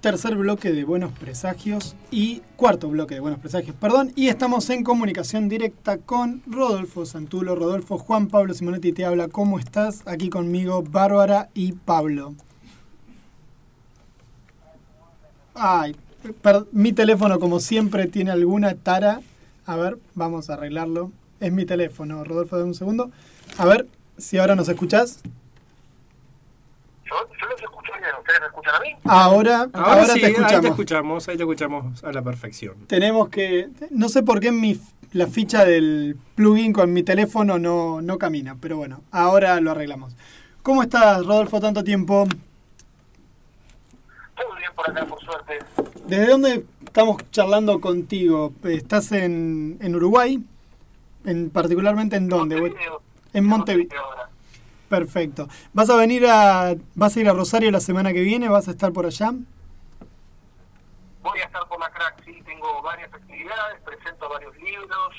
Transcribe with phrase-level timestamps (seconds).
[0.00, 4.82] tercer bloque de Buenos Presagios y cuarto bloque de Buenos Presagios, perdón, y estamos en
[4.82, 7.54] comunicación directa con Rodolfo Santulo.
[7.54, 10.02] Rodolfo, Juan Pablo Simonetti te habla, ¿cómo estás?
[10.06, 12.34] Aquí conmigo Bárbara y Pablo.
[15.54, 15.94] Ay,
[16.72, 19.20] mi teléfono como siempre tiene alguna tara.
[19.66, 21.12] A ver, vamos a arreglarlo.
[21.40, 23.10] Es mi teléfono, Rodolfo, de un segundo.
[23.58, 23.86] A ver
[24.16, 25.20] si ahora nos escuchás.
[27.04, 27.14] Yo,
[27.60, 27.69] los
[28.18, 28.96] ¿ustedes me escuchan a mí?
[29.04, 30.52] Ahora, ahora, te escuchamos.
[30.52, 32.86] Ahí te escuchamos, ahí te escuchamos a la perfección.
[32.86, 34.80] Tenemos que, no sé por qué mi,
[35.12, 40.14] la ficha del plugin con mi teléfono no, no camina, pero bueno, ahora lo arreglamos.
[40.62, 42.26] ¿Cómo estás, Rodolfo, tanto tiempo?
[44.36, 45.58] Todo bien por acá, por suerte.
[46.06, 48.52] ¿Desde dónde estamos charlando contigo?
[48.64, 50.42] ¿Estás en, en Uruguay?
[51.24, 52.56] En, particularmente en dónde?
[52.60, 53.02] Montevideo.
[53.32, 54.02] En Montevideo.
[54.90, 55.46] Perfecto.
[55.72, 58.48] ¿Vas a venir a vas a ir a Rosario la semana que viene?
[58.48, 59.30] ¿Vas a estar por allá?
[61.22, 65.14] Voy a estar por la crack, sí, tengo varias actividades, presento varios libros,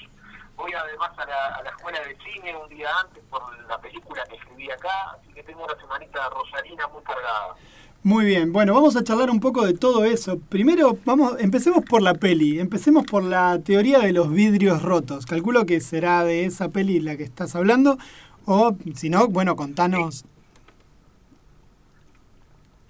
[0.57, 4.25] voy además a la, a la escuela de cine un día antes por la película
[4.25, 7.55] que escribí acá, así que tengo una semanita rosarina muy cargada.
[8.03, 10.39] Muy bien, bueno, vamos a charlar un poco de todo eso.
[10.49, 15.27] Primero, vamos, empecemos por la peli, empecemos por la teoría de los vidrios rotos.
[15.27, 17.99] Calculo que será de esa peli la que estás hablando,
[18.45, 20.25] o si no, bueno, contanos.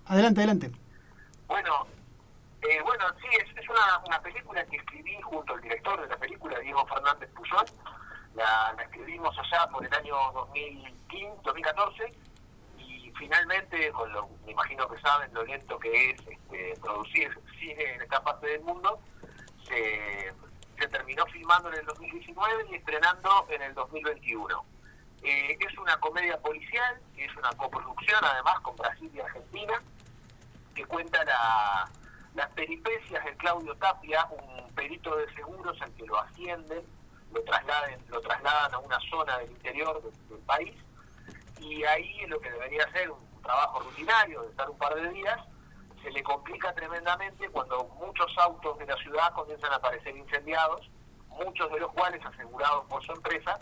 [0.05, 0.71] Adelante, adelante.
[1.47, 1.87] Bueno,
[2.61, 3.27] eh, bueno, sí,
[3.57, 7.65] es, una, una, película que escribí junto al director de la película, Diego Fernández Puyol.
[8.35, 12.13] La, escribimos allá por el año 2015, 2014
[12.77, 17.95] y finalmente, con lo, me imagino que saben lo lento que es este, producir cine
[17.95, 18.99] en esta parte del mundo,
[19.67, 20.33] se,
[20.79, 24.70] se terminó filmando en el 2019 y estrenando en el 2021.
[25.23, 29.81] Eh, es una comedia policial, es una coproducción además con Brasil y Argentina,
[30.73, 31.23] que cuenta
[32.33, 36.83] las peripecias de Claudio Tapia, un perito de seguros al que lo ascienden,
[37.31, 40.73] lo trasladan, lo trasladan a una zona del interior del, país,
[41.59, 45.39] y ahí lo que debería ser un trabajo rutinario de estar un par de días,
[46.01, 50.89] se le complica tremendamente cuando muchos autos de la ciudad comienzan a aparecer incendiados,
[51.27, 53.59] muchos de los cuales asegurados por su empresa,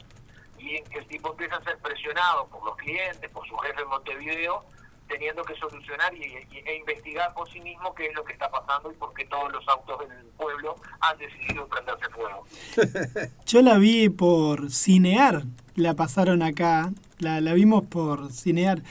[0.60, 4.64] y el tipo empieza a ser presionado por los clientes, por su jefe en Montevideo,
[5.10, 8.92] teniendo que solucionar y, e investigar por sí mismo qué es lo que está pasando
[8.92, 12.46] y por qué todos los autos del pueblo han decidido prenderse fuego.
[13.46, 15.44] Yo la vi por Cinear,
[15.76, 18.82] la pasaron acá, la, la vimos por Cinear.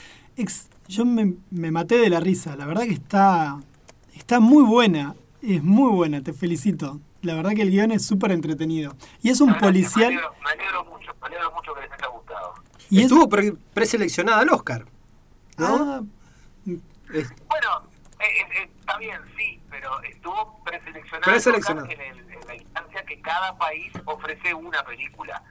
[0.89, 3.61] yo me, me, maté de la risa, la verdad que está,
[4.15, 7.00] está muy buena, es muy buena, te felicito.
[7.23, 8.95] La verdad que el guion es súper entretenido.
[9.23, 10.12] Y es un policial...
[10.12, 10.98] Me alegro, mucho,
[11.28, 12.55] me alegro mucho que les haya gustado.
[12.91, 13.28] Y estuvo
[13.75, 14.84] preseleccionada al Oscar.
[15.56, 15.66] ¿no?
[15.66, 16.03] Ah,
[16.65, 17.89] bueno,
[18.21, 23.56] eh, eh, eh, está bien, sí, pero estuvo preseleccionada, En, en, la instancia que cada
[23.59, 25.43] país ofrece una película.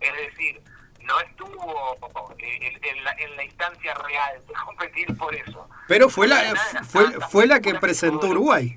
[0.00, 0.62] Es decir,
[1.02, 1.96] no estuvo
[2.38, 5.68] en, la, en la instancia real de competir por eso.
[5.88, 8.76] Pero fue la, fue, fue la que presentó Uruguay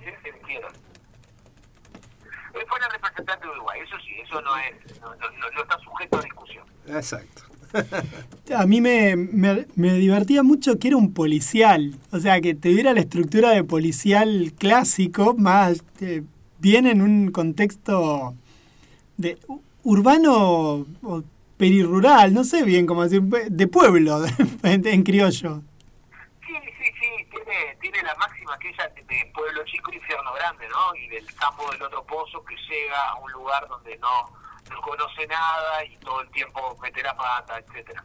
[2.51, 6.65] fue la representante de Uruguay, eso sí, eso no, es, no, está sujeto a discusión.
[6.87, 7.43] Exacto.
[8.55, 12.93] A mí me, me, divertía mucho que era un policial, o sea, que te diera
[12.93, 16.23] la estructura de policial clásico, más eh,
[16.59, 18.35] bien en un contexto
[19.15, 19.37] de
[19.83, 21.23] urbano o
[21.55, 24.21] perirural, no sé bien cómo decir, de pueblo,
[24.63, 25.61] en criollo
[28.61, 30.95] aquella de pueblo chico, infierno grande, ¿no?
[30.95, 34.29] Y del campo del otro pozo que llega a un lugar donde no,
[34.69, 38.03] no conoce nada y todo el tiempo mete la pata, etcétera.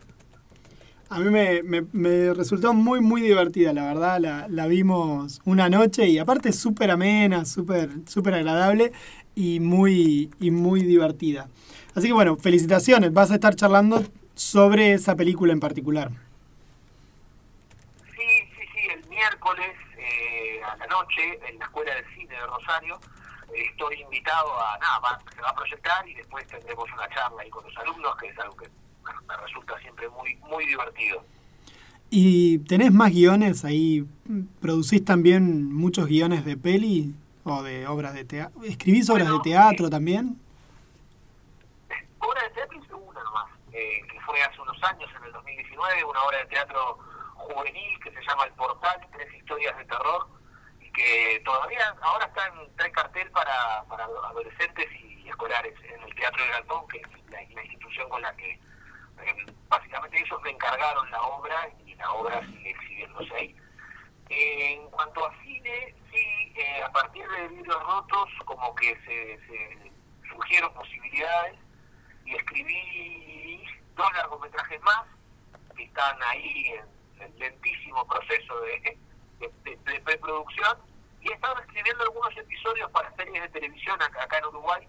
[1.09, 1.63] A mí me,
[1.93, 4.19] me, resultó muy, muy divertida, la verdad.
[4.19, 8.93] La, la vimos una noche y aparte súper amena, súper super agradable
[9.37, 11.49] y muy, y muy divertida.
[11.95, 13.13] Así que bueno, felicitaciones.
[13.13, 14.03] Vas a estar charlando
[14.35, 16.26] sobre esa película en particular
[20.87, 22.99] eh, noche en la Escuela de Cine de Rosario.
[23.55, 27.51] Eh, estoy invitado a nada, se va a proyectar y después tendremos una charla ahí
[27.51, 28.69] con los alumnos, que es algo que
[29.29, 31.25] me resulta siempre muy, muy divertido.
[32.11, 34.05] ¿Y tenés más guiones ahí?
[34.61, 38.63] ¿Producís también muchos guiones de peli o de obras de teatro?
[38.65, 40.41] ¿Escribís obras de teatro también?
[42.19, 46.05] Obra de teatro hice una nomás, eh, que fue hace unos años, en el 2019,
[46.05, 46.99] una obra de teatro
[47.35, 50.27] juvenil que se llama El Portal, tres historias de terror,
[50.97, 56.51] que todavía ahora está en, cartel para, para adolescentes y escolares en el Teatro de
[56.51, 61.69] Galpón, que es la, institución con la que eh, básicamente ellos me encargaron la obra
[61.85, 63.57] y la obra sigue exhibiéndose ahí.
[64.31, 66.55] en cuanto a cine, sí,
[67.67, 69.93] rotos, como que se, se
[70.31, 71.59] surgieron posibilidades
[72.25, 73.65] y escribí
[73.95, 75.03] dos largometrajes más
[75.77, 78.99] que están ahí en, en lentísimo proceso de,
[79.41, 80.79] de, de preproducción
[81.27, 84.87] y he estado escribiendo algunos episodios para series de televisión acá, acá, en Uruguay.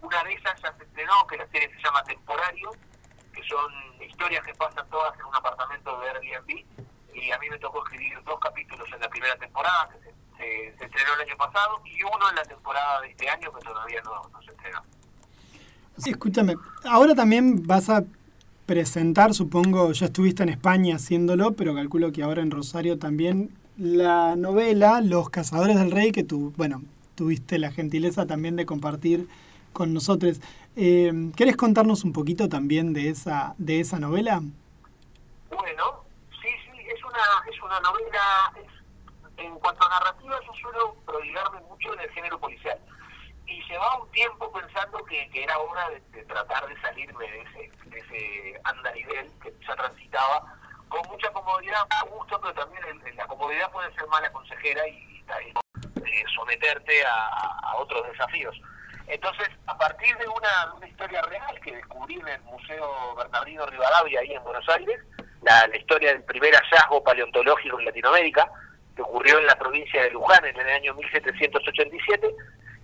[0.00, 2.70] Una de esas ya se estrenó, que la serie se llama Temporario,
[3.34, 6.64] que son historias que pasan todas en un apartamento de Airbnb.
[7.12, 9.88] Y a mí me tocó escribir dos capítulos en la primera temporada,
[10.38, 13.60] que se estrenó el año pasado, y uno en la temporada de este año, que
[13.60, 14.82] todavía no, no se estrenó.
[15.98, 16.54] Sí, escúchame,
[16.84, 18.04] ahora también vas a
[18.64, 23.50] presentar, supongo, ya estuviste en España haciéndolo, pero calculo que ahora en Rosario también
[23.80, 26.82] la novela Los Cazadores del Rey, que tú, bueno,
[27.14, 29.26] tuviste la gentileza también de compartir
[29.72, 30.38] con nosotros.
[30.76, 34.42] Eh, ¿Querés contarnos un poquito también de esa, de esa novela?
[35.48, 36.04] Bueno,
[36.42, 41.60] sí, sí, es una, es una novela, es, en cuanto a narrativa yo suelo prodigarme
[41.62, 42.78] mucho en el género policial.
[43.46, 47.40] Y llevaba un tiempo pensando que, que era hora de, de, tratar de salirme de
[47.40, 50.54] ese, de ese andarivel que ya transitaba
[50.90, 51.86] con mucha comodidad,
[52.40, 57.26] pero también el, la comodidad puede ser mala consejera y, y eh, someterte a,
[57.62, 58.60] a, otros desafíos.
[59.06, 64.20] Entonces, a partir de una, una, historia real que descubrí en el Museo Bernardino Rivadavia,
[64.20, 65.00] ahí en Buenos Aires,
[65.42, 68.50] la, la, historia del primer hallazgo paleontológico en Latinoamérica,
[68.94, 72.34] que ocurrió en la provincia de Luján en el año 1787,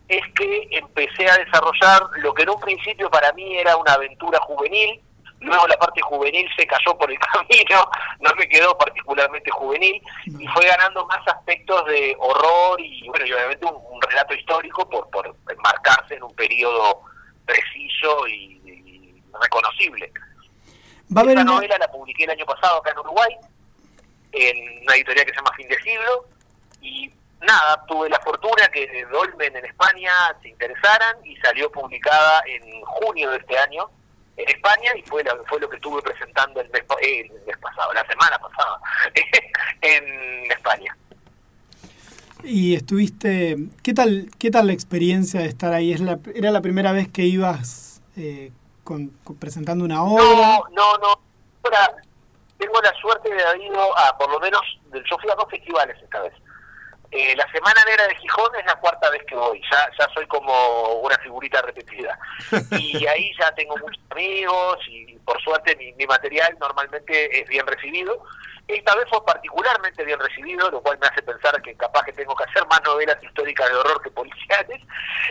[0.08, 4.38] es que empecé a desarrollar lo que en un principio para mí era una aventura
[4.40, 5.00] juvenil,
[5.46, 7.88] luego la parte juvenil se cayó por el camino,
[8.20, 13.32] no me quedó particularmente juvenil, y fue ganando más aspectos de horror y, bueno, y
[13.32, 17.02] obviamente un, un relato histórico por, por enmarcarse en un periodo
[17.44, 20.12] preciso y, y reconocible.
[21.16, 23.36] ¿Va Esta novela la publiqué el año pasado acá en Uruguay,
[24.32, 26.26] en una editorial que se llama Fin de Siglo,
[26.80, 30.10] y nada, tuve la fortuna que Dolmen en España
[30.42, 33.88] se interesaran y salió publicada en junio de este año
[34.36, 37.56] en España y fue, la, fue lo que estuve presentando el mes, eh, el mes
[37.58, 38.80] pasado, la semana pasada,
[39.80, 40.96] en España.
[42.42, 45.92] Y estuviste, ¿qué tal, qué tal la experiencia de estar ahí?
[45.92, 48.52] ¿Es la, ¿Era la primera vez que ibas eh,
[48.84, 50.22] con, con, presentando una obra?
[50.22, 51.20] No, no, no.
[51.64, 51.96] Ahora,
[52.58, 54.60] tengo la suerte de haber ido a, por lo menos,
[54.92, 56.32] yo fui a dos festivales esta vez.
[57.10, 60.26] Eh, la Semana Negra de Gijón es la cuarta vez que voy, ya, ya soy
[60.26, 62.18] como una figurita repetida.
[62.72, 67.66] Y ahí ya tengo muchos amigos y por suerte mi, mi, material normalmente es bien
[67.66, 68.22] recibido.
[68.66, 72.34] Esta vez fue particularmente bien recibido, lo cual me hace pensar que capaz que tengo
[72.34, 74.82] que hacer más novelas históricas de horror que policiales.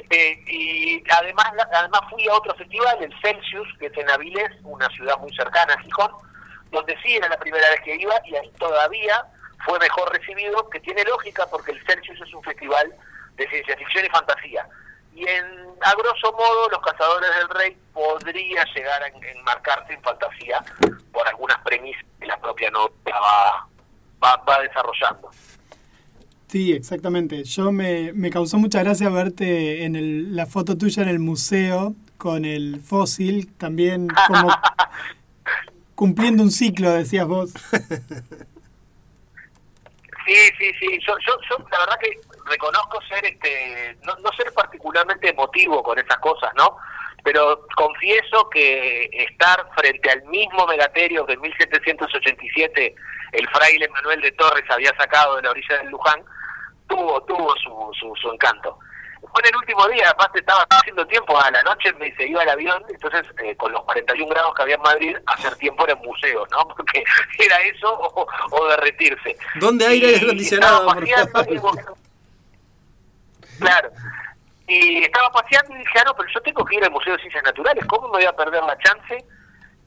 [0.09, 4.87] Eh, y además, además fui a otro festival, el Celsius, que es en Avilés, una
[4.89, 6.11] ciudad muy cercana a Gijón,
[6.71, 9.25] donde sí era la primera vez que iba y ahí todavía
[9.63, 12.93] fue mejor recibido, que tiene lógica porque el Celsius es un festival
[13.37, 14.67] de ciencia ficción y fantasía.
[15.13, 15.45] Y en,
[15.81, 20.63] a grosso modo, Los Cazadores del Rey podría llegar a enmarcarse en fantasía
[21.11, 23.67] por algunas premisas que la propia novela va,
[24.21, 25.29] va, va desarrollando.
[26.47, 27.43] Sí, exactamente.
[27.43, 31.95] Yo me, me causó mucha gracia verte en el, la foto tuya en el museo
[32.17, 34.49] con el fósil, también como
[35.95, 37.53] cumpliendo un ciclo, decías vos.
[40.25, 40.99] Sí, sí, sí.
[41.05, 42.11] Yo, yo, yo la verdad que
[42.45, 46.77] reconozco ser, este, no, no ser particularmente emotivo con esas cosas, ¿no?
[47.23, 52.95] Pero confieso que estar frente al mismo megaterio que en 1787
[53.33, 56.23] el fraile Manuel de Torres había sacado de la orilla del Luján,
[56.87, 58.79] tuvo, tuvo su, su, su encanto
[59.31, 62.43] fue en el último día, aparte estaba haciendo tiempo a la noche, me se iba
[62.43, 65.93] el avión, entonces eh, con los 41 grados que había en Madrid, hacer tiempo era
[65.93, 66.67] en museo, ¿no?
[66.75, 67.03] Porque
[67.39, 69.37] era eso o, o derretirse.
[69.55, 70.87] ¿Dónde aire acondicionado?
[73.59, 73.91] Claro.
[74.67, 77.19] Y estaba paseando y dije, ah, no, pero yo tengo que ir al Museo de
[77.19, 79.23] Ciencias Naturales, ¿cómo me voy a perder la chance?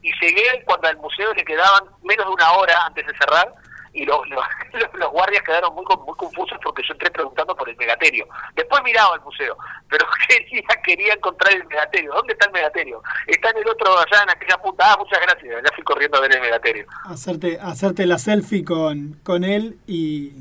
[0.01, 3.53] Y llegué cuando al museo le quedaban menos de una hora antes de cerrar,
[3.93, 4.19] y los,
[4.73, 8.27] los, los, guardias quedaron muy, muy confusos porque yo entré preguntando por el megaterio.
[8.55, 9.57] Después miraba el museo,
[9.89, 12.13] pero quería, quería encontrar el megaterio.
[12.13, 13.01] ¿Dónde está el megaterio?
[13.27, 14.93] Está en el otro, allá en aquella punta.
[14.93, 15.63] Ah, muchas gracias.
[15.63, 16.85] Ya fui corriendo a ver el megaterio.
[17.05, 20.33] Hacerte, hacerte la selfie con, con él y,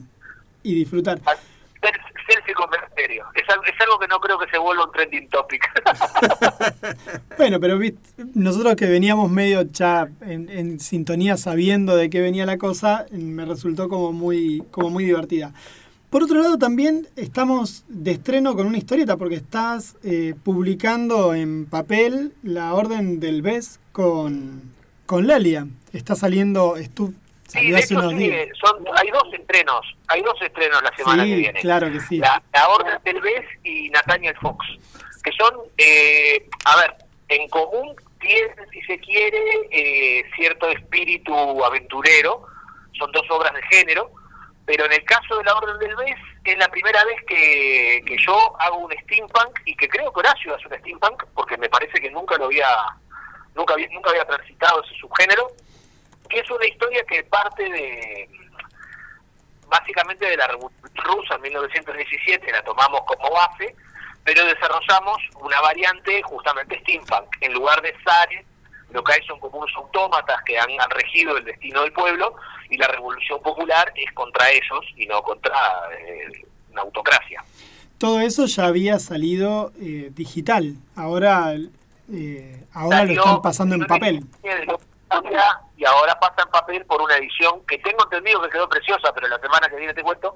[0.63, 1.19] y disfrutar.
[2.29, 2.69] Selfie con.
[2.97, 5.63] Es, algo que no creo que se vuelva un trending topic.
[7.39, 7.79] bueno, pero
[8.35, 13.45] nosotros que veníamos medio ya en, en, sintonía sabiendo de qué venía la cosa, me
[13.45, 15.53] resultó como muy, como muy divertida.
[16.11, 21.67] Por otro lado, también estamos de estreno con una historieta porque estás eh, publicando en
[21.67, 24.73] papel la Orden del BES con,
[25.05, 25.69] con Lelia.
[25.93, 27.13] Está saliendo, estu,
[27.49, 31.61] Sí, de hecho, sí, son, hay dos estrenos, hay dos estrenos la semana que viene.
[31.61, 32.19] claro que sí.
[32.19, 34.67] La, Orden del Bes y Nathaniel Fox,
[35.25, 36.95] que son, eh, a ver,
[37.29, 39.39] en común tienen, si se quiere,
[39.71, 42.47] eh, cierto espíritu aventurero,
[42.99, 44.11] son dos obras de género,
[44.67, 48.17] pero en el caso de la Orden del Bes es la primera vez que, que
[48.19, 52.01] yo hago un steampunk y que creo que Horacio hace un steampunk porque me parece
[52.01, 52.67] que nunca lo había
[53.55, 55.49] nunca había, nunca había transitado ese subgénero
[56.29, 58.29] que es una historia que parte de
[59.69, 63.75] básicamente de la Revolución Rusa en 1917, la tomamos como base,
[64.25, 67.37] pero desarrollamos una variante justamente steampunk.
[67.41, 68.45] En lugar de zares,
[68.91, 72.35] lo que hay son como unos autómatas que han, regido el destino del pueblo
[72.71, 75.55] y la revolución popular es contra ellos y no contra
[75.99, 77.45] eh, una autocracia.
[77.99, 81.55] Todo eso ya había salido eh, digital, ahora,
[82.13, 84.25] eh, ahora lo están pasando en papel
[85.77, 89.29] y ahora pasa en papel por una edición que tengo entendido que quedó preciosa, pero
[89.29, 90.35] la semana que viene te cuento,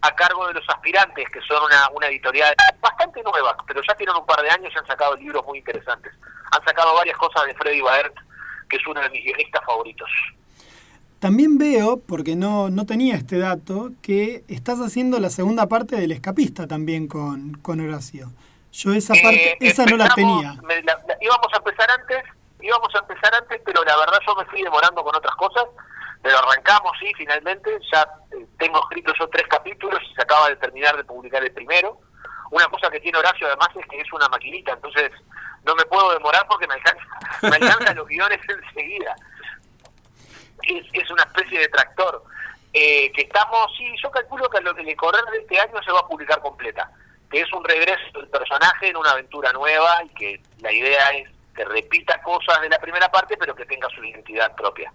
[0.00, 4.16] a cargo de los aspirantes, que son una, una editorial bastante nueva, pero ya tienen
[4.16, 6.12] un par de años y han sacado libros muy interesantes.
[6.52, 8.14] Han sacado varias cosas de Freddy Baert,
[8.68, 10.08] que es uno de mis guionistas favoritos.
[11.18, 16.12] También veo, porque no, no tenía este dato, que estás haciendo la segunda parte del
[16.12, 18.30] escapista también con, con Horacio.
[18.70, 20.54] Yo esa eh, parte, esa no la tenía.
[21.20, 22.22] íbamos a empezar antes,
[22.60, 25.66] íbamos a empezar antes, pero la verdad yo me fui demorando con otras cosas,
[26.22, 30.56] pero arrancamos, sí, finalmente, ya eh, tengo escrito yo tres capítulos y se acaba de
[30.56, 32.00] terminar de publicar el primero.
[32.50, 35.12] Una cosa que tiene Horacio además es que es una maquinita, entonces
[35.64, 37.04] no me puedo demorar porque me alcanza,
[37.42, 39.14] me alcanza los guiones enseguida.
[40.62, 42.24] Es, es una especie de tractor.
[42.72, 45.92] Eh, que estamos, sí, yo calculo que lo que le correr de este año se
[45.92, 46.90] va a publicar completa,
[47.30, 51.30] que es un regreso del personaje en una aventura nueva y que la idea es
[51.58, 54.92] que repita cosas de la primera parte, pero que tenga su identidad propia.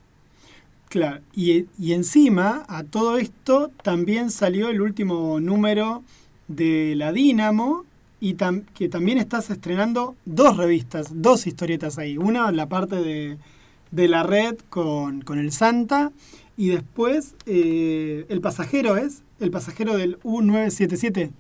[0.88, 6.03] Claro, y, y encima a todo esto también salió el último número
[6.48, 7.84] de La Dínamo
[8.22, 8.38] y
[8.74, 12.17] que también estás estrenando dos revistas, dos historietas ahí.
[12.17, 13.38] Una, la parte de,
[13.91, 16.13] de la red con, con, el Santa
[16.55, 21.32] y después eh, El Pasajero es, el pasajero del U977.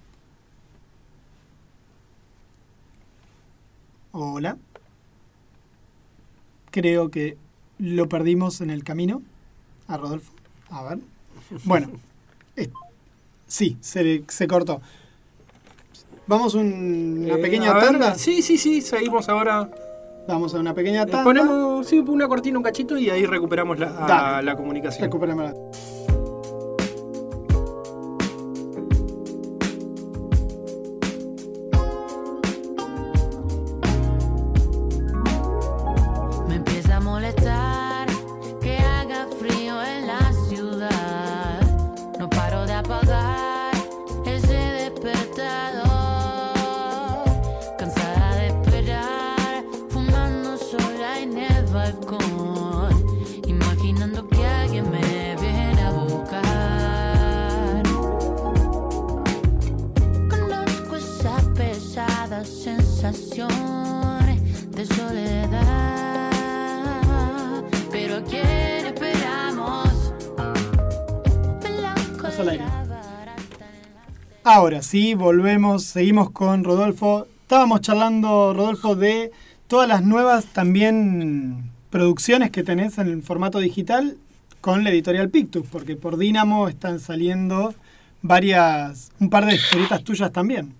[4.11, 4.57] Hola
[6.73, 7.37] creo que
[7.77, 9.21] lo perdimos en el camino
[9.87, 10.33] a Rodolfo.
[10.69, 10.99] A ver.
[11.65, 11.89] Bueno,
[13.47, 14.81] sí, se, se cortó.
[16.25, 18.15] Vamos una eh, pequeña tanda.
[18.15, 19.69] Sí, sí, sí, seguimos ahora.
[20.27, 21.23] Vamos a una pequeña tanda.
[21.23, 25.05] Ponemos sí, una cortina, un cachito y ahí recuperamos la, la comunicación.
[25.05, 25.53] Recuperamos la...
[74.63, 77.27] Ahora sí, volvemos, seguimos con Rodolfo.
[77.41, 79.33] Estábamos charlando, Rodolfo, de
[79.67, 84.15] todas las nuevas también producciones que tenés en el formato digital
[84.61, 87.75] con la editorial Pictus, porque por Dynamo están saliendo
[88.21, 90.73] varias, un par de historietas tuyas también.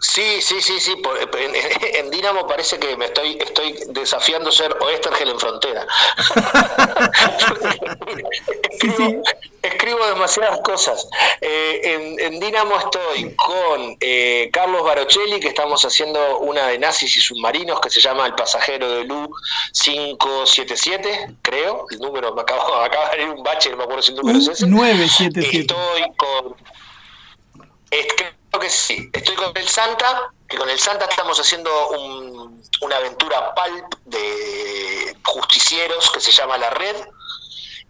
[0.00, 0.92] Sí, sí, sí, sí.
[0.92, 1.54] en,
[1.96, 5.86] en, Dinamo parece que me estoy, estoy desafiando ser Oeste Argel en frontera.
[8.70, 9.22] escribo,
[9.62, 11.06] escribo, demasiadas cosas.
[11.42, 17.14] Eh, en, en, Dinamo estoy con eh, Carlos Barocelli, que estamos haciendo una de nazis
[17.18, 19.30] y submarinos que se llama El pasajero de Lu
[19.74, 21.84] 577, creo.
[21.90, 24.38] El número me acaba, acaba de venir un bache, no me acuerdo si el número
[24.38, 24.66] es ese.
[24.66, 25.60] 977.
[25.60, 26.56] Estoy con
[28.60, 29.10] que sí.
[29.12, 31.70] Estoy con el Santa, que con el Santa estamos haciendo
[32.82, 36.96] una aventura pulp de justicieros que se llama La Red.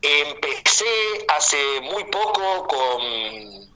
[0.01, 3.71] Empecé hace muy poco con,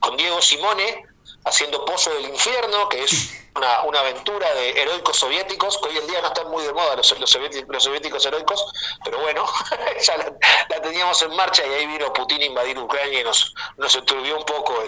[0.00, 1.04] con Diego Simone
[1.44, 6.06] haciendo Pozo del Infierno, que es una, una, aventura de heroicos soviéticos, que hoy en
[6.06, 8.72] día no están muy de moda los, los, soviéticos, heroicos,
[9.04, 9.46] pero bueno,
[10.02, 13.94] ya la, teníamos en marcha y ahí vino Putin a invadir Ucrania y nos, nos
[13.94, 14.83] un poco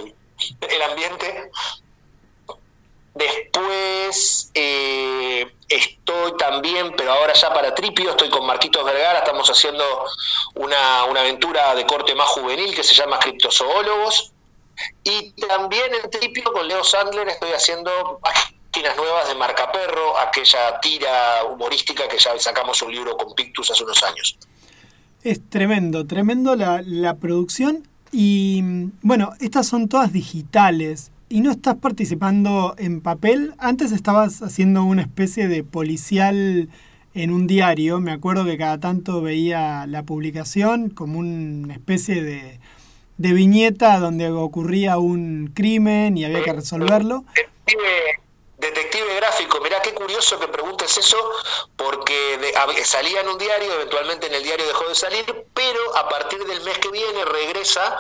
[0.77, 1.51] el, ambiente.
[3.15, 9.85] Después eh, estoy también, pero ahora ya para Tripio, estoy con Marquitos Vergara, estamos haciendo
[10.55, 14.33] una, una aventura de corte más juvenil que se llama Criptozoólogos.
[15.03, 20.79] Y también en Tripio con Leo Sandler estoy haciendo páginas nuevas de Marca Perro, aquella
[20.81, 24.37] tira humorística que ya sacamos un libro con Pictus hace unos años.
[25.23, 27.89] Es tremendo, tremendo la, la producción.
[28.13, 28.63] Y
[29.03, 33.55] bueno, estas son todas digitales y no estás participando en papel.
[33.59, 36.69] Antes estabas haciendo una especie de policial
[37.15, 38.01] en un diario.
[38.01, 42.61] Me acuerdo que cada tanto veía la publicación como una especie de,
[43.19, 47.25] de viñeta donde ocurría un crimen y había que resolverlo.
[48.59, 51.19] Detective gráfico, mirá qué curioso que preguntes eso,
[51.77, 56.43] porque salía en un diario, eventualmente en el diario dejó de salir, pero a partir
[56.45, 57.99] del mes que viene regresa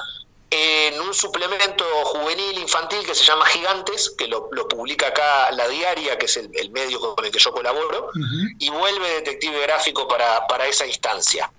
[0.51, 6.17] en un suplemento juvenil infantil que se llama Gigantes, que lo, publica acá La Diaria,
[6.19, 8.11] que es el, medio con el que yo colaboro,
[8.59, 11.51] y vuelve Detective Gráfico para, para esa instancia.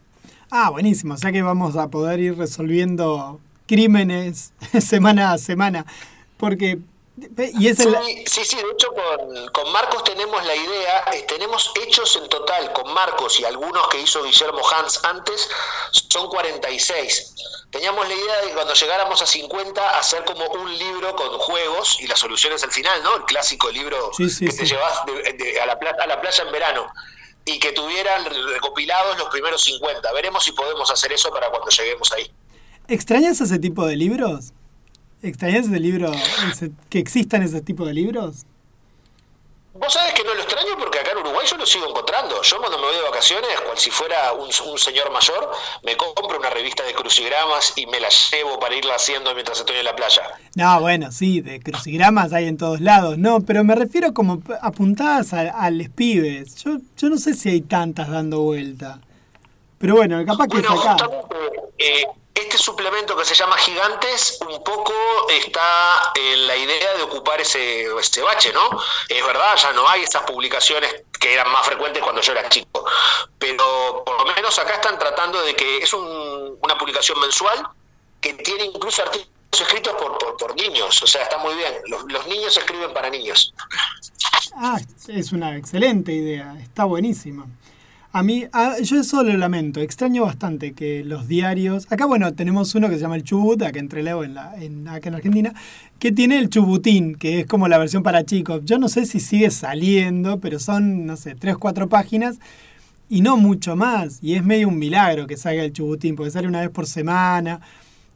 [0.49, 5.85] Ah, buenísimo, o sea que vamos a poder ir resolviendo crímenes semana a semana,
[6.37, 6.79] porque
[7.17, 8.89] y es sí, sí, de hecho
[9.51, 13.99] con, Marcos tenemos la idea, eh, tenemos hechos en total con Marcos y algunos que
[13.99, 15.49] hizo Guillermo Hans antes,
[15.91, 17.33] son 46.
[17.71, 21.97] Teníamos la idea de que cuando llegáramos a 50 hacer como un libro con juegos
[21.99, 23.15] y las soluciones al final, ¿no?
[23.15, 26.87] El clásico libro que te llevas a, la playa, a la playa en verano
[27.45, 30.13] y que tuvieran recopilados los primeros 50.
[30.13, 32.31] Veremos si podemos hacer eso para cuando lleguemos ahí.
[32.87, 34.53] ¿Extrañas ese tipo de libros?
[35.21, 36.11] ¿Extrañas de libro,
[36.89, 38.45] que existan ese tipo de libros?
[39.79, 42.41] Vos sabés que no lo extraño porque acá en Uruguay yo lo sigo encontrando.
[42.41, 45.51] Yo cuando me voy de vacaciones, cual si fuera un, señor mayor,
[45.83, 49.77] me compro una revista de crucigramas y me la llevo para irla haciendo mientras estoy
[49.77, 50.23] en la playa.
[50.55, 53.17] No, bueno, sí, de crucigramas hay en todos lados.
[53.17, 56.55] No, pero me refiero como apuntadas a, los pibes.
[56.63, 58.99] Yo, yo no sé si hay tantas dando vuelta.
[59.77, 60.97] Pero bueno, capaz que es acá.
[61.77, 62.03] Eh,
[62.37, 64.93] este suplemento que se llama Gigantes un poco
[65.29, 68.79] está en la idea de ocupar ese, ese bache, ¿no?
[69.09, 72.85] Es verdad, ya no hay esas publicaciones que eran más frecuentes cuando yo era chico,
[73.39, 77.67] pero por lo menos acá están tratando de que es una publicación mensual
[78.21, 81.73] que tiene incluso artículos escritos por, por, niños, o sea, está muy bien.
[81.87, 83.53] Los, niños escriben para niños.
[84.55, 87.47] Ah, es una excelente idea, está buenísima.
[88.17, 88.45] A mí,
[88.81, 91.85] yo eso lo lamento, extraño bastante que los diarios.
[91.91, 94.87] Acá, bueno, tenemos uno que se llama el Chubut, acá entre Leo en la, en,
[94.87, 95.53] acá en Argentina,
[95.99, 98.61] que tiene el Chubutín, que es como la versión para chicos.
[98.65, 102.39] Yo no sé si sigue saliendo, pero son, no sé, tres, cuatro páginas
[103.07, 104.17] y no mucho más.
[104.23, 107.61] Y es medio un milagro que salga el Chubutín, porque sale una vez por semana.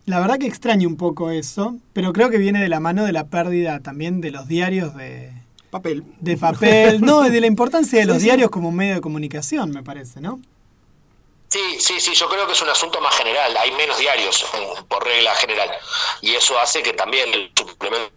[0.07, 3.13] La verdad que extraño un poco eso, pero creo que viene de la mano de
[3.13, 5.40] la pérdida también de los diarios de,
[5.71, 6.03] Papel.
[6.19, 10.19] De papel, no, de la importancia de los diarios como medio de comunicación, me parece,
[10.19, 10.39] ¿no?
[11.47, 13.55] Sí, sí, sí, yo creo que es un asunto más general.
[13.57, 14.45] Hay menos diarios
[14.87, 15.69] por regla general.
[16.21, 18.13] Y eso hace que también el suplemento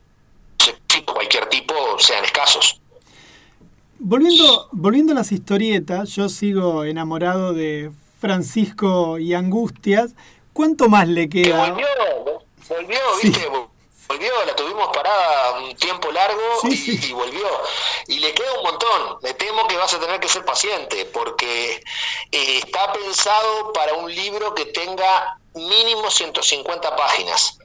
[0.66, 2.80] de cualquier tipo sean escasos.
[3.98, 7.90] Volviendo, volviendo a las historietas, yo sigo enamorado de
[8.20, 10.14] Francisco y Angustias.
[10.52, 11.70] ¿Cuánto más le queda?
[11.70, 11.86] volvió,
[12.68, 13.48] volvió, viste,
[14.06, 17.46] volvió, la tuvimos parada un tiempo largo y, volvió.
[18.06, 19.18] Y le queda un montón.
[19.22, 21.82] Me temo que vas a tener que ser paciente porque
[22.32, 27.58] eh, está pensado para un libro que tenga mínimo 150 páginas.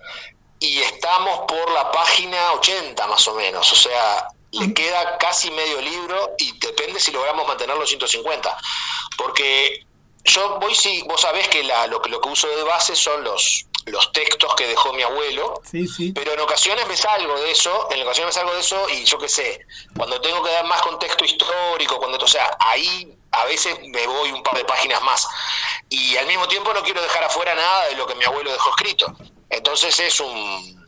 [0.60, 3.72] Y estamos por la página 80 más o menos.
[3.72, 8.58] O sea, le queda casi medio libro y depende si logramos mantener los 150.
[9.18, 9.86] Porque
[10.26, 13.66] yo voy si vos sabés que la, lo, lo que uso de base son los
[13.86, 15.62] los textos que dejó mi abuelo,
[16.14, 19.18] pero en ocasiones me salgo de eso, en ocasiones me salgo de eso y yo
[19.18, 19.66] qué sé,
[19.96, 24.32] cuando tengo que dar más contexto histórico, cuando, o sea, ahí a veces me voy
[24.32, 25.28] un par de páginas más.
[25.90, 28.70] Y al mismo tiempo no quiero dejar afuera nada de lo que mi abuelo dejó
[28.72, 29.14] escrito.
[29.50, 30.80] Entonces es un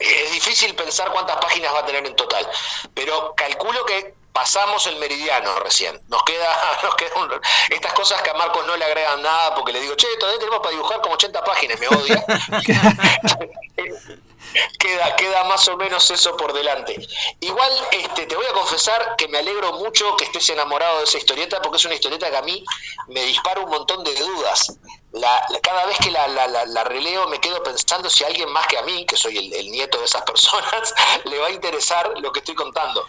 [0.00, 2.48] es difícil pensar cuántas páginas va a tener en total,
[2.94, 5.98] pero calculo que pasamos el meridiano recién.
[6.08, 6.50] Nos queda,
[6.82, 10.08] nos queda estas cosas que a Marcos no le agregan nada porque le digo, che,
[10.18, 12.24] todavía tenemos para dibujar como 80 páginas, me odia.
[14.78, 16.96] queda, queda más o menos eso por delante.
[17.40, 21.18] Igual este, te voy a confesar que me alegro mucho que estés enamorado de esa
[21.18, 22.64] historieta porque es una historieta que a mí
[23.08, 24.72] me dispara un montón de dudas.
[25.12, 29.06] La, cada vez que la, releo me quedo pensando si alguien más que a mí,
[29.06, 30.92] que soy el, nieto de esas personas,
[31.24, 33.06] le va a interesar lo que estoy contando.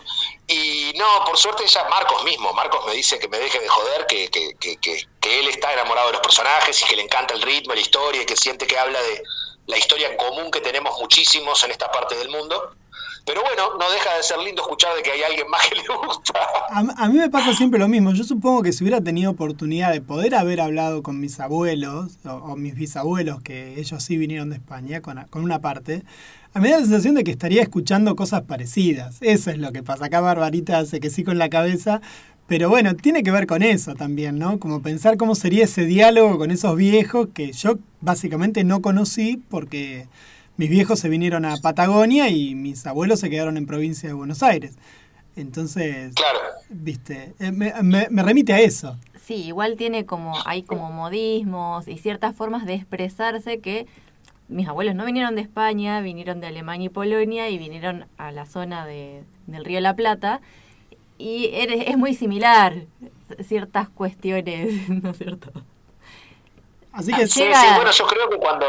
[0.47, 4.05] Y no, por suerte ya Marcos mismo, Marcos me dice que me deje de joder,
[4.05, 7.41] que, que, que, que él está enamorado de los personajes y que le encanta el
[7.41, 9.23] ritmo, la historia y que siente que habla de,
[9.67, 12.75] la historia común que tenemos muchísimos en esta parte del mundo.
[13.25, 15.81] Pero bueno, no deja de ser lindo escuchar de que hay alguien más que le
[15.87, 16.33] gusta.
[16.69, 18.13] A, mí me pasa siempre lo mismo.
[18.13, 22.55] Yo supongo que si hubiera tenido oportunidad de poder haber hablado con mis abuelos o,
[22.55, 26.03] mis bisabuelos, que ellos sí vinieron de España con, con una parte,
[26.53, 29.17] a mí me da la sensación de que estaría escuchando cosas parecidas.
[29.21, 30.05] Eso es lo que pasa.
[30.05, 32.01] Acá Barbarita hace que sí con la cabeza,
[32.47, 34.59] pero bueno, tiene que ver con eso también, ¿no?
[34.59, 40.07] Como pensar cómo sería ese diálogo con esos viejos que yo básicamente no conocí porque
[40.57, 44.43] mis viejos se vinieron a Patagonia y mis abuelos se quedaron en provincia de Buenos
[44.43, 44.77] Aires.
[45.35, 46.39] Entonces, claro.
[46.69, 48.95] viste, eh, me, me, remite a eso.
[49.21, 53.87] Sí, igual tiene como, hay como modismos y ciertas formas de expresarse que
[54.47, 58.45] mis abuelos no vinieron de España, vinieron de Alemania y Polonia y vinieron a la
[58.45, 60.41] zona de, del Río La Plata
[61.17, 62.73] y es muy similar
[63.47, 65.51] ciertas cuestiones, ¿no es cierto?
[66.93, 68.65] Así que sí, bueno, yo creo que cuando,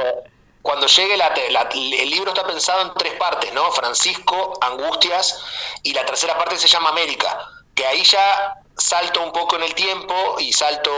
[0.62, 3.70] cuando llegue la, el libro está pensado en tres partes, ¿no?
[3.70, 5.40] Francisco, Angustias
[5.85, 7.38] y la tercera parte se llama América,
[7.74, 10.90] que ahí ya salto un poco en el tiempo y salto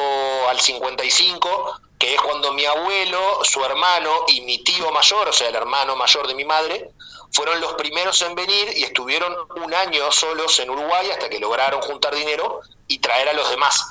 [0.48, 5.48] al 55, que es cuando mi abuelo, su hermano y mi tío mayor, o sea,
[5.48, 6.90] el hermano mayor de mi madre,
[7.32, 11.80] fueron los primeros en venir y estuvieron un año solos en Uruguay hasta que lograron
[11.82, 13.84] juntar dinero y traer a los demás.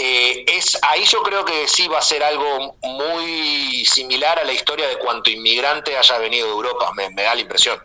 [0.00, 4.52] Eh, es ahí yo creo que sí va a ser algo muy similar a la
[4.52, 7.78] historia de cuánto inmigrante haya venido de Europa, me, da la impresión.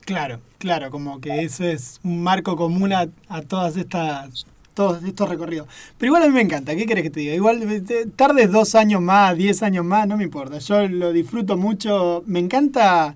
[0.00, 3.06] Claro, claro, como que eso es un marco común a,
[3.48, 5.68] todas estas todos estos recorridos.
[5.96, 7.34] Pero igual a mí me encanta, ¿qué querés que te diga?
[7.34, 7.84] Igual
[8.16, 10.58] tardes dos años más, diez años más, no me importa.
[10.58, 13.14] Yo lo disfruto mucho, me encanta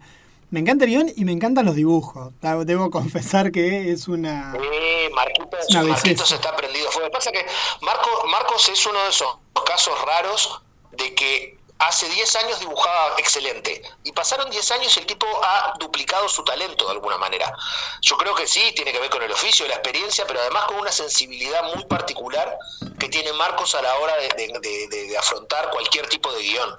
[0.55, 2.33] me encanta el guion y me encantan los dibujos.
[2.65, 4.53] Debo confesar que es una.
[4.53, 7.45] Sí, Marquitos, está prendido Lo que pasa que
[7.83, 9.37] Marcos es uno de esos
[9.67, 10.63] casos raros
[10.93, 11.54] de que
[11.89, 16.43] hace 10 años dibujaba excelente y pasaron 10 años y el tipo ha duplicado su
[16.45, 17.53] talento de alguna manera.
[18.03, 20.79] Yo creo que sí, tiene que ver con el oficio, la experiencia, pero además con
[20.79, 22.57] una sensibilidad muy particular
[22.99, 26.71] que tiene Marcos a la hora de, afrontar cualquier tipo de guion.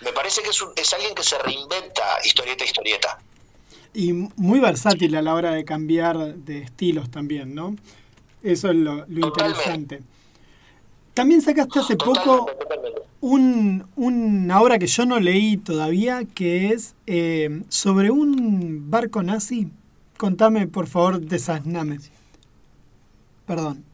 [0.00, 3.18] Me parece que es, es alguien que se reinventa historieta a historieta.
[3.94, 7.76] Y muy versátil a la hora de cambiar de estilos también, ¿no?
[8.42, 10.02] Eso es lo, interesante.
[11.14, 12.50] También sacaste hace poco
[13.20, 19.68] un, una obra que yo no leí todavía, que es eh, sobre un barco nazi.
[20.18, 22.00] Contame, por favor, desasname.
[23.46, 23.84] Perdón.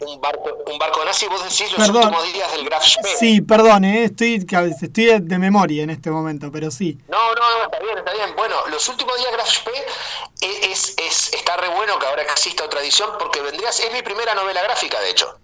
[0.00, 3.16] Un barco, un barco nazi, vos decís los últimos días del Graf Spee.
[3.18, 6.96] Sí, perdón, eh, estoy, estoy de memoria en este momento, pero sí.
[7.08, 8.36] No, no, no, está bien, está bien.
[8.36, 12.80] Bueno, los últimos días Graf Spee es, es, está re bueno que ahora exista otra
[12.80, 15.38] edición, porque vendrías, es mi primera novela gráfica, de hecho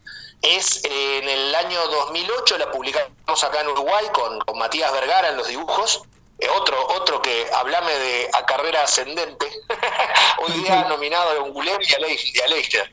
[0.45, 5.37] es eh, en el año 2008, la publicamos acá en Uruguay con, Matías Vergara en
[5.37, 6.03] los dibujos.
[6.39, 9.47] Eh, otro, otro que hablame de a carrera ascendente,
[10.39, 12.93] hoy día nominado a Ungulem y a, Leicester.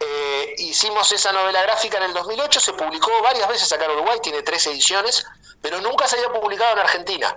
[0.00, 4.18] Eh, hicimos esa novela gráfica en el 2008, se publicó varias veces acá en Uruguay,
[4.22, 5.24] tiene tres ediciones,
[5.60, 7.36] pero nunca se había publicado en Argentina.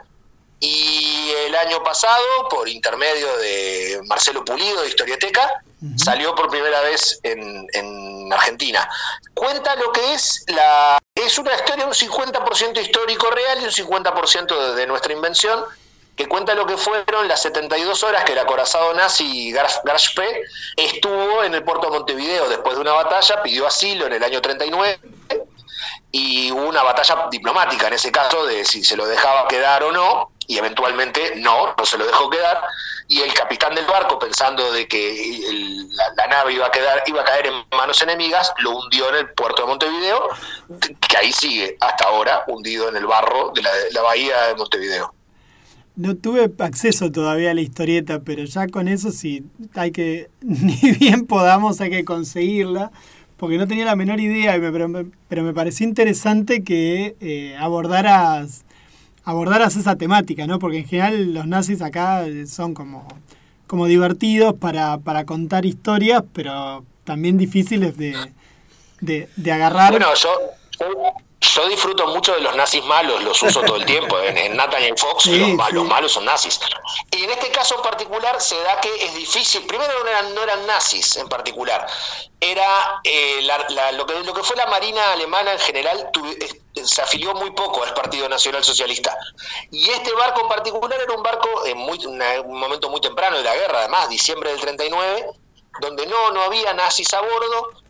[0.60, 4.88] Y el año pasado, por intermedio de Marcelo Pulido de
[5.98, 8.90] Salió por primera vez en, en, Argentina.
[9.34, 10.98] Cuenta lo que es la...
[11.14, 15.64] Es una historia un 50% histórico real y un 50% de, nuestra invención,
[16.16, 20.44] que cuenta lo que fueron las 72 horas que el acorazado nazi Garshpe
[20.76, 24.42] estuvo en el puerto de Montevideo después de una batalla, pidió asilo en el año
[24.42, 25.00] 39
[26.12, 29.92] y hubo una batalla diplomática en ese caso de si se lo dejaba quedar o
[29.92, 32.62] no, y eventualmente no, no se lo dejó quedar,
[33.08, 35.40] y el capitán del barco, pensando de que
[36.16, 39.30] la, nave iba a quedar, iba a caer en manos enemigas, lo hundió en el
[39.32, 40.30] puerto de Montevideo,
[41.08, 45.14] que ahí sigue hasta ahora hundido en el barro de la, bahía de Montevideo.
[45.96, 50.92] No tuve acceso todavía a la historieta, pero ya con eso sí hay que, ni
[50.92, 52.92] bien podamos, hay que conseguirla,
[53.38, 54.90] porque no tenía la menor idea, pero,
[55.28, 58.66] pero me pareció interesante que eh, abordaras
[59.26, 60.60] abordaras esa temática, ¿no?
[60.60, 63.08] Porque en general los nazis acá son como,
[63.68, 68.16] como divertidos para, para contar historias, pero también difíciles de,
[69.02, 69.92] de, agarrar.
[69.92, 70.30] Bueno, yo
[71.70, 74.20] disfruto mucho de los nazis malos, los uso todo el tiempo.
[74.20, 76.60] En, en Nathaniel Fox los, malos son nazis.
[77.12, 79.66] Y en este caso en particular se da que es difícil.
[79.66, 81.88] Primero no eran, no eran nazis en particular.
[82.40, 83.42] Era eh,
[83.94, 86.12] lo, que, lo que fue la Marina alemana en general,
[86.84, 89.18] se afilió muy poco al Partido Nacional Socialista.
[89.72, 93.44] Y este barco en particular era un barco en muy, un momento muy temprano de
[93.44, 95.26] la guerra, además, diciembre del 39,
[95.82, 97.85] donde no, no había nazis a bordo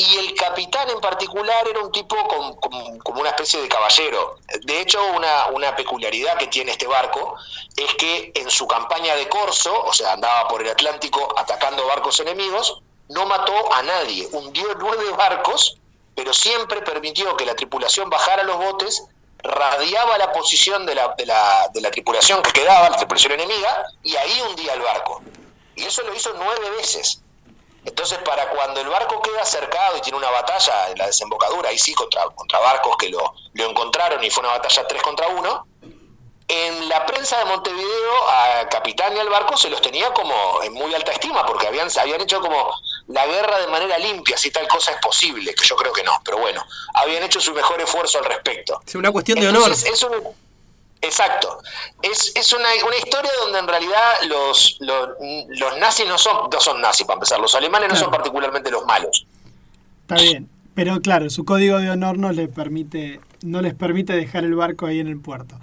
[0.00, 4.38] y el capitán en particular era un tipo como una especie de caballero.
[4.62, 7.36] De hecho, una, una, peculiaridad que tiene este barco
[7.76, 12.18] es que en su campaña de corso, o sea, andaba por el Atlántico atacando barcos
[12.20, 15.76] enemigos, no mató a nadie, hundió nueve barcos,
[16.14, 19.04] pero siempre permitió que la tripulación bajara los botes,
[19.42, 23.84] radiaba la posición de la, de la, de la tripulación que quedaba, la tripulación enemiga,
[24.02, 25.20] y ahí hundía el barco.
[25.76, 27.20] Y eso lo hizo nueve veces.
[27.84, 31.78] Entonces, para cuando el barco queda cercado y tiene una batalla en la desembocadura, ahí
[31.78, 35.66] sí, contra, contra barcos que lo, lo encontraron y fue una batalla 3 contra 1,
[36.50, 40.72] en la prensa de Montevideo a capitán y al barco se los tenía como en
[40.72, 42.72] muy alta estima, porque habían, habían hecho como
[43.06, 46.12] la guerra de manera limpia, si tal cosa es posible, que yo creo que no,
[46.24, 46.64] pero bueno,
[46.94, 48.82] habían hecho su mejor esfuerzo al respecto.
[48.84, 49.72] Es una cuestión de honor.
[51.02, 51.58] Exacto.
[52.02, 55.08] Es, es una, una, historia donde en realidad los, los,
[55.48, 57.40] los, nazis no son, no son nazis, para empezar.
[57.40, 59.26] Los alemanes no son particularmente los malos.
[60.02, 60.48] Está bien.
[60.74, 64.86] Pero claro, su código de honor no les permite, no les permite dejar el barco
[64.86, 65.56] ahí en el puerto.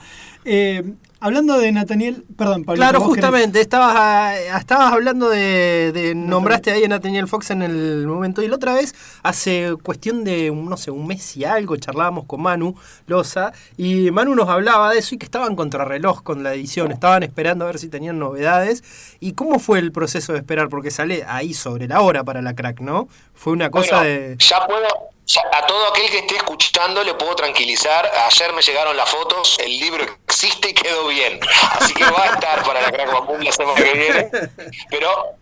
[0.43, 0.83] Eh,
[1.19, 2.79] Hablando de Nathaniel, perdón, Pablo.
[2.79, 8.43] Claro, justamente, estabas, ah, estabas hablando de, nombraste ahí a Nathaniel Fox en el momento.
[8.43, 12.43] Y la otra vez, hace cuestión de, no sé, un mes y algo, charlábamos con
[12.43, 12.75] Manu
[13.07, 17.23] Loza, y Manu nos hablaba de eso y que estaban contrarreloj con la edición, estaban
[17.23, 18.83] esperando a ver si tenían novedades.
[19.19, 20.69] ¿Y cómo fue el proceso de esperar?
[20.69, 23.07] Porque sale ahí sobre la hora para la crack, ¿no?
[23.33, 24.35] Fue una cosa de...
[24.37, 24.87] Ya puedo,
[25.51, 28.09] a todo aquel que esté escuchando le puedo tranquilizar.
[28.27, 31.39] Ayer me llegaron las fotos, el libro existe y quedó bien.
[31.73, 34.29] Así que va a estar para la Crack Bamboo la semana que viene.
[34.89, 35.35] Pero,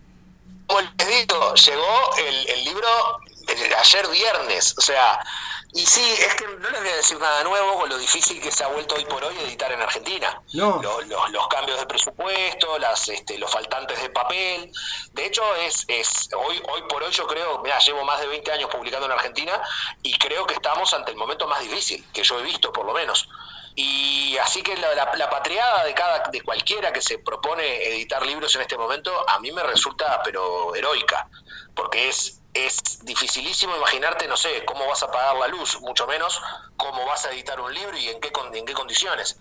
[0.66, 2.88] como les digo, llegó el, libro
[3.48, 4.74] ayer viernes.
[4.78, 5.20] O sea,
[5.72, 8.50] y sí, es que no les voy a decir nada nuevo con lo difícil que
[8.50, 10.40] se ha vuelto hoy por hoy editar en Argentina.
[10.52, 14.70] Los, los, cambios de presupuesto, las, este, los faltantes de papel.
[15.12, 18.52] De hecho, es, es hoy, hoy por hoy yo creo, mira, llevo más de 20
[18.52, 19.60] años publicando en Argentina
[20.02, 22.94] y creo que estamos ante el momento más difícil que yo he visto, por lo
[22.94, 23.28] menos.
[23.74, 28.54] Y así que la, la, patriada de cada de cualquiera que se propone editar libros
[28.54, 31.28] en este momento a mí me resulta pero heroica,
[31.74, 36.40] porque es es dificilísimo imaginarte, no sé, cómo vas a pagar la luz, mucho menos
[36.76, 39.38] cómo vas a editar un libro y en qué, en qué condiciones.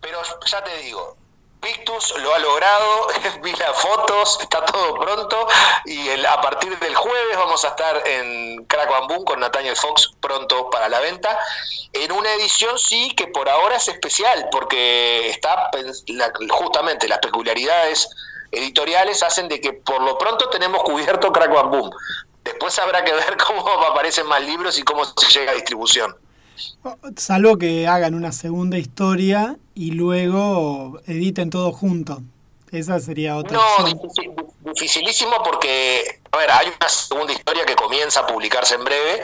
[0.00, 1.16] Pero ya te digo,
[1.60, 3.08] Pictus lo ha logrado,
[3.42, 5.48] vi las fotos, está todo pronto
[5.84, 10.10] y el, a partir del jueves vamos a estar en Crack Boom con Nathaniel Fox
[10.20, 11.38] pronto para la venta,
[11.92, 15.70] en una edición sí que por ahora es especial porque está
[16.50, 18.08] justamente las peculiaridades
[18.50, 21.90] editoriales hacen de que por lo pronto tenemos cubierto Crack Bam Boom.
[22.44, 26.14] Después habrá que ver cómo aparecen más libros y cómo se llega a distribución.
[27.16, 32.20] Salvo que hagan una segunda historia y luego editen todo junto.
[32.70, 33.56] Esa sería otra.
[33.56, 39.22] No, dificilísimo porque, a ver, hay una segunda historia que comienza a publicarse en breve,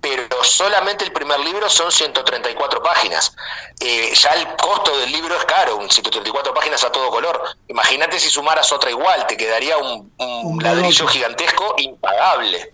[0.00, 3.34] pero solamente el primer libro son 134 páginas.
[3.80, 7.40] Eh, ya el costo del libro es caro, un 134 páginas a todo color.
[7.68, 12.72] Imagínate si sumaras otra igual, te quedaría un, ladrillo gigantesco impagable.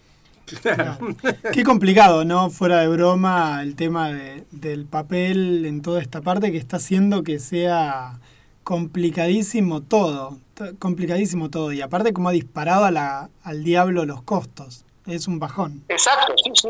[1.53, 2.51] Qué complicado, ¿no?
[2.51, 7.39] Fuera de broma, el tema del papel en toda esta parte que está haciendo que
[7.39, 8.19] sea
[8.65, 10.39] complicadísimo todo,
[10.79, 11.73] complicadísimo todo.
[11.73, 15.85] Y aparte como ha disparado al diablo los costos es un bajón.
[15.88, 16.69] Exacto, sí, sí.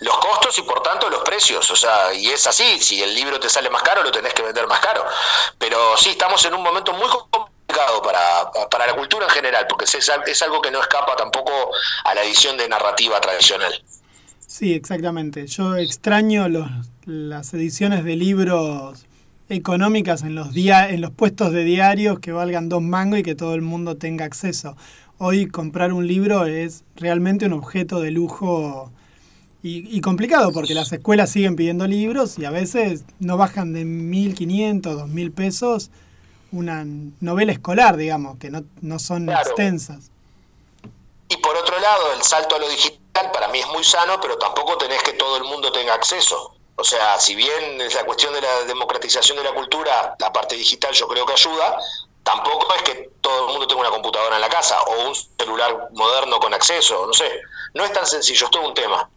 [0.00, 3.40] Los costos y por tanto los precios, o sea, y es así, si el libro
[3.40, 5.04] te sale más caro, lo tenés que vender más caro.
[5.58, 9.84] Pero sí, estamos en un momento muy complicado para, para la cultura en general, porque
[9.84, 11.52] es, es algo que no escapa tampoco
[12.04, 13.72] a la edición de narrativa tradicional.
[14.46, 15.46] Sí, exactamente.
[15.46, 16.68] Yo extraño los,
[17.04, 19.06] las ediciones de libros
[19.48, 23.34] económicas en los, dia en los puestos de diarios que valgan dos mangos y que
[23.34, 24.76] todo el mundo tenga acceso
[25.18, 28.90] hoy comprar un libro es realmente un objeto de lujo
[29.64, 34.82] y, complicado, porque las escuelas siguen pidiendo libros y a veces no bajan de 1.500,
[34.82, 35.90] 2.000 pesos
[36.50, 36.84] una
[37.20, 40.10] novela escolar, digamos, que no, no son extensas.
[41.28, 44.36] Y por otro lado, el salto a lo digital para mí es muy sano, pero
[44.36, 46.54] tampoco tenés que todo el mundo tenga acceso.
[46.76, 50.56] O sea, si bien es la cuestión de la democratización de la cultura, la parte
[50.56, 51.78] digital yo creo que ayuda,
[52.22, 55.88] tampoco es que todo el mundo tenga una computadora en la casa o un celular
[55.94, 57.28] moderno con acceso, no sé.
[57.74, 59.08] No es tan sencillo, es todo un tema.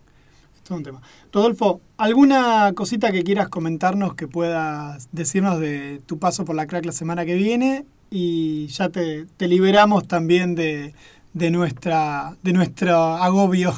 [0.56, 1.02] Es todo un tema.
[1.32, 6.86] Rodolfo, ¿alguna cosita que quieras comentarnos que puedas decirnos de tu paso por la crack
[6.86, 7.86] la semana que viene?
[8.10, 10.94] Y ya te, liberamos también de,
[11.34, 13.74] de, nuestra, de nuestro agobio.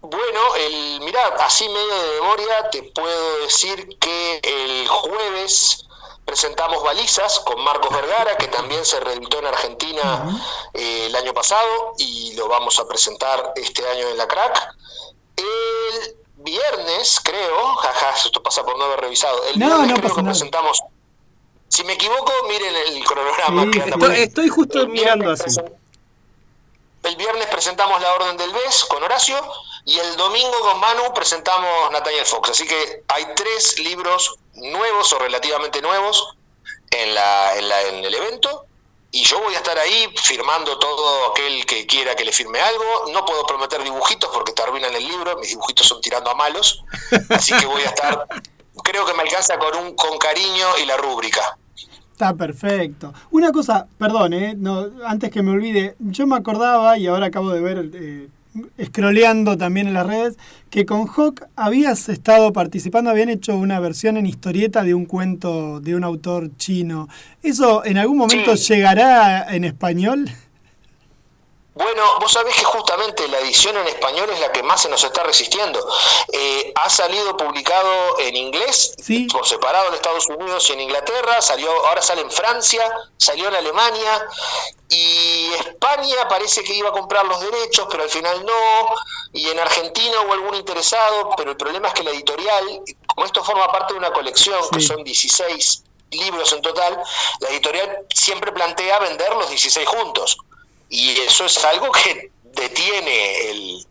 [0.00, 5.86] Bueno, el, mirá, así medio de memoria te puedo decir que el jueves
[6.30, 10.40] presentamos Balizas con Marcos Vergara, que también se reeditó en Argentina
[10.74, 14.68] eh, el año pasado y lo vamos a presentar este año en la crack.
[15.36, 20.02] El viernes, creo, jaja, esto pasa por no haber revisado, el No, viernes no creo
[20.04, 20.32] pasa que nada.
[20.32, 20.82] presentamos,
[21.66, 23.62] si me equivoco, miren el cronograma.
[23.64, 25.60] Sí, que anda estoy- justo El mirando así.
[27.02, 29.36] El viernes presentamos La Orden del BES con Horacio
[29.90, 32.50] y el domingo con Manu presentamos Nathaniel Fox.
[32.50, 36.36] Así que hay tres libros nuevos o relativamente nuevos
[36.92, 38.66] en, el evento
[39.10, 43.10] y yo voy a estar ahí firmando todo aquel que quiera que le firme algo.
[43.12, 46.84] No puedo prometer dibujitos porque te arruinan el libro, mis dibujitos son tirando a malos.
[47.30, 48.28] Así que voy a estar,
[48.84, 51.58] creo que me alcanza con un con cariño y la rúbrica.
[52.12, 53.12] Está perfecto.
[53.32, 54.56] Una cosa, perdón, eh,
[55.04, 58.28] antes que me olvide, yo me acordaba y ahora acabo de ver, eh,
[58.82, 60.36] scrolleando también en las redes,
[60.70, 65.80] que con Hawk habías estado participando, habían hecho una versión en historieta de un cuento
[65.80, 67.08] de un autor chino.
[67.42, 68.74] ¿Eso en algún momento Sí.
[68.74, 70.28] llegará en español?
[71.74, 75.02] Bueno, vos sabés que justamente la edición en español es la que más se nos
[75.04, 75.78] está resistiendo.
[76.32, 79.28] Eh, ha salido publicado en inglés, Sí.
[79.32, 82.84] por separado en Estados Unidos y en Inglaterra, salió, ahora sale en Francia,
[83.16, 84.26] salió en Alemania
[84.88, 88.94] y España parece que iba a comprar los derechos, pero al final no,
[89.32, 93.44] y en Argentina hubo algún interesado, pero el problema es que la editorial, como esto
[93.44, 97.00] forma parte de una colección, que son 16 libros en total,
[97.38, 100.36] la editorial siempre plantea vender los 16 juntos
[100.90, 103.86] y eso es algo que detiene el,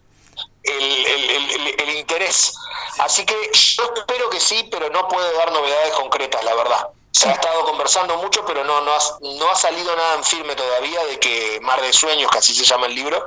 [0.63, 2.53] el, interés.
[2.99, 6.87] Así que yo espero que sí, pero no puedo dar novedades concretas, la verdad.
[7.11, 10.55] Se ha estado conversando mucho, pero no, no, ha, no ha salido nada en firme
[10.55, 13.25] todavía de que Mar de Sueños, que así se llama el libro,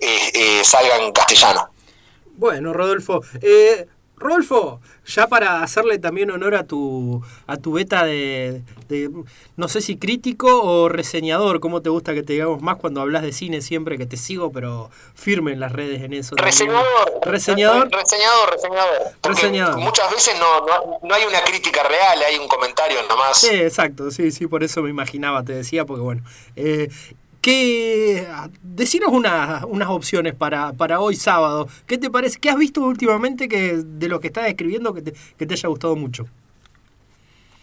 [0.00, 1.68] eh, eh, salga en castellano.
[2.36, 3.20] Bueno, Rodolfo.
[3.42, 3.86] Eh,
[4.18, 9.10] Rodolfo, ya para hacerle también honor a tu a tu beta de, de,
[9.56, 13.22] no sé si crítico o reseñador, ¿cómo te gusta que te digamos más cuando hablas
[13.22, 16.34] de cine siempre que te sigo, pero firme en las redes en eso?
[16.34, 16.52] también?
[16.52, 16.86] Reseñador.
[17.24, 17.90] Reseñador.
[17.90, 19.12] Reseñador, reseñador.
[19.22, 19.78] Reseñador.
[19.78, 23.38] muchas veces no, no, no hay una crítica real, hay un comentario nomás.
[23.38, 26.22] Sí, exacto, sí, sí, por eso me imaginaba, te decía, porque bueno.
[26.56, 26.88] Eh,
[27.40, 28.28] ¿qué,
[28.62, 31.68] decinos una- unas opciones para, para hoy sábado.
[31.86, 32.38] ¿Qué te parece?
[32.38, 35.68] ¿Qué has visto últimamente que de lo que estás escribiendo que te, que te haya
[35.68, 36.26] gustado mucho?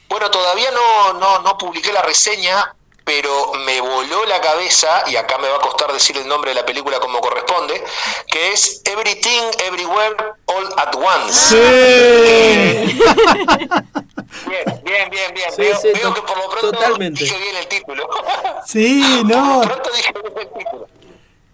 [0.09, 5.37] Bueno, todavía no, no, no publiqué la reseña, pero me voló la cabeza, y acá
[5.39, 7.83] me va a costar decir el nombre de la película como corresponde,
[8.27, 11.33] que es Everything, Everywhere, All at Once.
[11.49, 12.99] Sí.
[14.47, 15.51] Bien, bien, bien, bien.
[15.51, 17.23] Sí, veo sí, veo que por lo pronto totalmente.
[17.23, 18.09] dije bien el título.
[18.65, 20.87] Sí, no, Por lo pronto dije bien el título.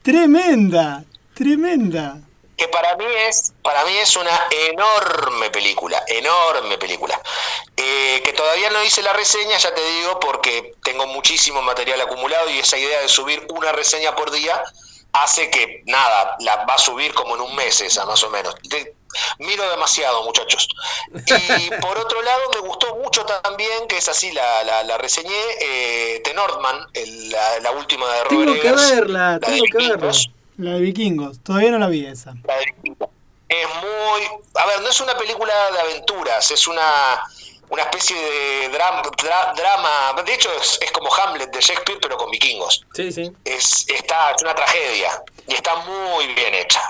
[0.02, 2.17] tremenda, tremenda.
[2.58, 7.20] que para mí es para mí es una enorme película enorme película
[7.76, 12.50] Eh, que todavía no hice la reseña ya te digo porque tengo muchísimo material acumulado
[12.50, 14.62] y esa idea de subir una reseña por día
[15.13, 18.56] hace que nada la va a subir como en un mes esa más o menos
[19.39, 20.67] miro demasiado muchachos
[21.13, 25.36] y por otro lado me gustó mucho también que es así la, la, la reseñé
[25.60, 28.30] eh, The Northman el- la, la última de Robert
[28.62, 29.95] Tengo que verla, la de tengo que verla.
[29.95, 30.30] Vikingos.
[30.58, 32.34] La de vikingos, todavía no la vi esa.
[32.45, 33.10] La de Vikingos.
[33.50, 34.21] Es muy.
[34.56, 37.21] A ver, no es una película de aventuras, es una,
[37.69, 39.02] una especie de drama,
[39.56, 40.21] drama.
[40.24, 42.86] De hecho, es, es como Hamlet de Shakespeare, pero con vikingos.
[42.93, 43.32] Sí, sí.
[43.43, 46.82] Es, está, es una tragedia y está muy bien hecha.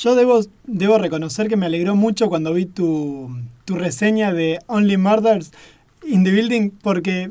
[0.00, 3.30] Yo debo, debo reconocer que me alegró mucho cuando vi tu,
[3.64, 5.50] tu reseña de Only Murders
[6.04, 7.30] in the Building porque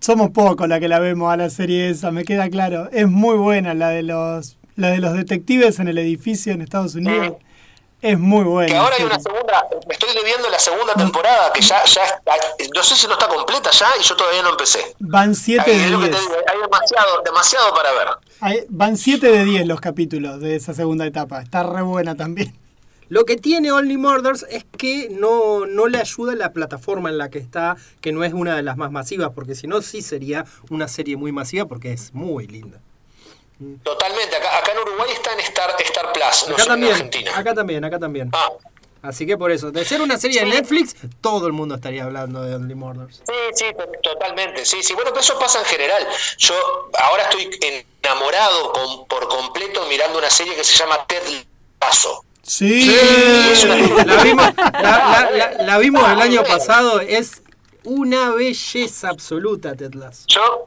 [0.00, 2.88] somos pocos la que la vemos a la serie esa, me queda claro.
[2.90, 6.96] Es muy buena la de los, la de los detectives en el edificio en Estados
[6.96, 7.36] Unidos.
[8.02, 8.72] Es muy buena.
[8.72, 12.32] Que ahora hay una segunda, me estoy debiendo la segunda temporada, que ya, ya está,
[12.74, 14.96] no sé si no está completa ya y yo todavía no empecé.
[14.98, 16.16] Van 7 Hay, de es lo que 10.
[16.16, 18.08] te digo, hay demasiado, demasiado para ver.
[18.40, 21.40] Hay- van 7 de 10 los capítulos de esa segunda etapa.
[21.42, 22.54] Está re buena también.
[23.08, 27.28] Lo que tiene Only Murders es que no, no le ayuda la plataforma en la
[27.28, 30.44] que está, que no es una de las más masivas, porque si no, sí sería
[30.70, 32.78] una serie muy masiva porque es muy linda.
[33.82, 37.36] Totalmente, acá, acá en Uruguay está en Star, Star Plus, no Acá en también, Argentina.
[37.36, 38.30] acá también, acá también.
[38.32, 38.48] Ah,
[39.02, 42.42] Así que por eso, de ser una serie de Netflix, todo el mundo estaría hablando
[42.42, 43.16] de Only Murders.
[43.26, 44.92] Sí, sí, to- totalmente, sí, sí.
[44.94, 46.06] Bueno, pero eso pasa en general.
[46.38, 46.54] Yo
[46.98, 47.48] ahora estoy
[48.02, 51.22] enamorado con- por completo mirando una serie que se llama Ted
[51.80, 52.24] Lasso.
[52.42, 52.90] Sí.
[54.06, 57.42] La vimos, la, la- la- la vimos el año pasado, es
[57.84, 60.24] una belleza absoluta, Ted Lasso.
[60.28, 60.66] Yo,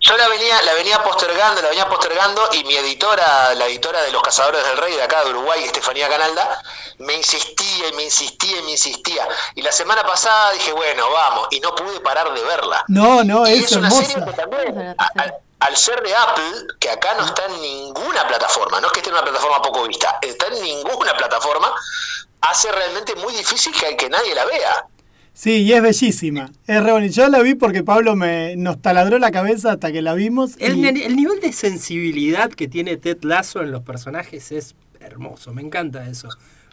[0.00, 4.12] Yo la venía, la venía postergando, la venía postergando y mi editora, la editora de
[4.12, 6.62] Los Cazadores del Rey de acá de Uruguay, Estefanía Canalda,
[6.98, 9.26] me insistía y me insistía y me insistía.
[9.54, 12.84] Y la semana pasada dije, bueno, vamos, y no pude parar de verla.
[12.88, 14.04] No, no, Y es, una hermosa.
[14.12, 15.32] serie que también, a-
[15.64, 19.10] al ser de Apple, que acá no está en ninguna plataforma, no es que esté
[19.10, 21.72] en una plataforma poco vista, está en ninguna plataforma,
[22.42, 24.86] hace realmente muy difícil que, que nadie la vea.
[25.32, 26.50] Sí, y es bellísima.
[26.66, 27.14] Es re bonita.
[27.14, 30.52] Yo la vi porque Pablo me, nos taladró la cabeza hasta que la vimos.
[30.58, 35.52] El nivel de sensibilidad que tiene Ted Lasso en los personajes es hermoso.
[35.52, 36.28] Me encanta eso.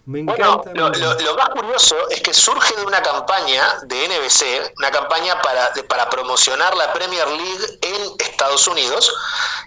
[0.06, 5.39] Me Bueno, lo, más curioso es que surge de una campaña de NBC, una campaña
[5.41, 9.14] para, de- para promocionar la Premier League en Estados Unidos,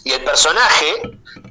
[0.05, 1.03] y el personaje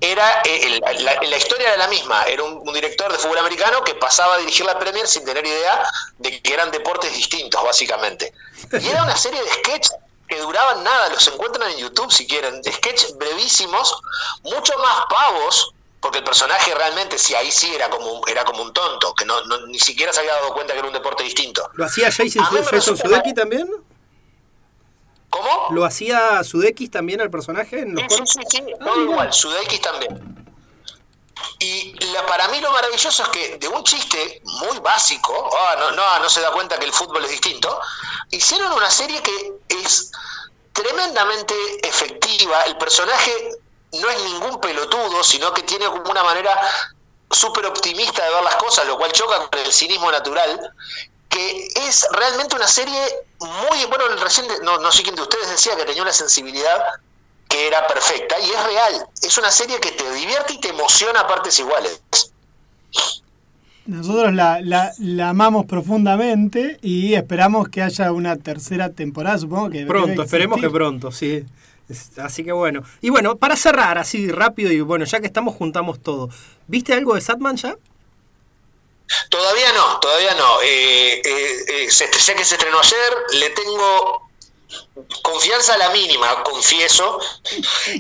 [0.02, 3.84] era, eh, la, la historia era la misma, era un, un director de fútbol americano
[3.84, 5.82] que pasaba a dirigir la Premier sin tener idea
[6.18, 8.34] de que eran deportes distintos, básicamente.
[8.82, 9.94] Y era una serie de sketches
[10.28, 13.98] que duraban nada, los encuentran en YouTube si quieren, sketches brevísimos,
[14.44, 15.73] mucho más pavos,
[16.04, 19.24] porque el personaje realmente, sí, ahí sí era como, un- era como un tonto, que
[19.26, 21.68] no, no- ni siquiera se había dado cuenta que era un deporte distinto.
[21.74, 22.30] ¿Lo hacía Jason,
[22.70, 23.68] Jason Sudeikis también?
[25.30, 25.68] ¿Cómo?
[25.72, 27.80] ¿Lo hacía Sudeikis también al personaje?
[27.80, 30.46] en los Sí, sí, sí, sí, todo igual, Sudeikis también.
[31.60, 35.92] Y la, para mí lo maravilloso es que de un chiste muy básico, ah, no,
[35.92, 37.80] no, no se da cuenta que el fútbol es distinto,
[38.30, 40.12] hicieron una serie que es
[40.74, 42.62] tremendamente efectiva.
[42.64, 43.32] El personaje
[44.02, 46.52] no es ningún pelotudo, sino que tiene como una manera
[47.30, 50.72] súper optimista de ver las cosas, lo cual choca con el cinismo natural,
[51.30, 53.00] que es realmente una serie
[53.40, 56.80] muy, bueno, recién, no, no sé quién de ustedes decía que tenía una sensibilidad
[57.48, 61.22] que era perfecta, y es real, es una serie que te divierte y te emociona
[61.22, 62.02] a partes iguales.
[63.86, 69.86] Nosotros la, la, la amamos profundamente y esperamos que haya una tercera temporada, supongo que...
[69.86, 71.46] Pronto, esperemos que pronto, sí.
[72.18, 72.84] Así que bueno.
[73.02, 76.30] Y bueno, para cerrar así rápido y bueno, ya que estamos, juntamos todo.
[76.68, 77.76] ¿Viste algo de Satman ya?
[79.30, 80.62] Todavía no, todavía no.
[80.62, 84.30] Eh, eh, eh, sé que se estrenó ayer, le tengo
[85.22, 87.20] confianza a la mínima, confieso,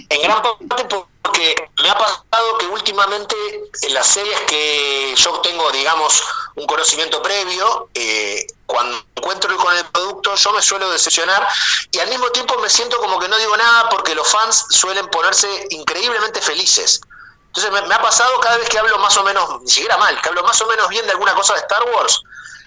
[0.10, 0.86] en gran parte
[1.24, 3.36] porque me ha pasado que últimamente
[3.82, 6.24] en las series que yo tengo, digamos,
[6.56, 11.47] un conocimiento previo, eh, cuando encuentro con el producto yo me suelo decepcionar
[11.91, 15.07] y al mismo tiempo me siento como que no digo nada porque los fans suelen
[15.07, 17.01] ponerse increíblemente felices.
[17.47, 20.20] Entonces me, me ha pasado cada vez que hablo más o menos, ni siquiera mal,
[20.22, 22.20] que hablo más o menos bien de alguna cosa de Star Wars,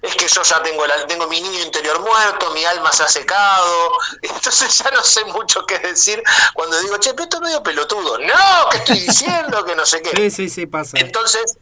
[0.02, 3.08] es que yo ya tengo, la, tengo mi niño interior muerto, mi alma se ha
[3.08, 6.22] secado, entonces ya no sé mucho qué decir
[6.54, 8.18] cuando digo, che, pero esto es medio pelotudo.
[8.18, 9.64] No, que estoy diciendo?
[9.64, 10.10] Que no sé qué.
[10.10, 10.96] Sí, sí, sí, pasa.
[10.98, 11.56] Entonces,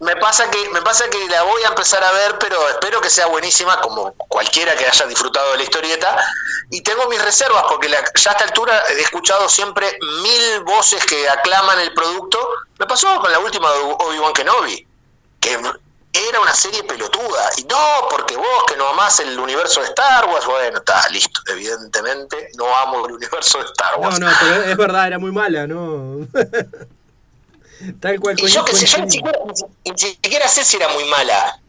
[0.00, 3.08] me pasa que me pasa que la voy a empezar a ver, pero espero que
[3.10, 6.16] sea buenísima como cualquiera que haya disfrutado de la historieta.
[6.70, 11.04] Y tengo mis reservas porque la- ya a esta altura he escuchado siempre mil voces
[11.06, 12.38] que aclaman el producto.
[12.78, 14.86] Me pasó con la última de Obi-Wan Kenobi,
[15.40, 15.52] que
[16.28, 17.50] era una serie pelotuda.
[17.56, 21.40] Y no, porque vos que no amás el universo de Star Wars, bueno, está listo.
[21.46, 24.18] Evidentemente no amo el universo de Star No, Wars.
[24.20, 26.26] no, pero es verdad, era muy mala, ¿no?
[28.00, 28.36] Tal cual.
[28.38, 29.38] Y yo que sé, yo ni siquiera,
[29.84, 31.60] ni siquiera sé si era muy mala.